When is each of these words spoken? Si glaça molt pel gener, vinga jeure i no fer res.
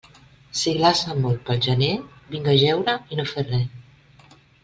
Si 0.59 0.71
glaça 0.77 1.17
molt 1.25 1.43
pel 1.49 1.59
gener, 1.65 1.91
vinga 2.37 2.57
jeure 2.63 2.97
i 3.13 3.19
no 3.21 3.27
fer 3.35 3.47
res. 3.53 4.35